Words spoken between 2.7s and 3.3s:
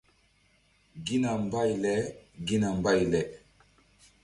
mbay le.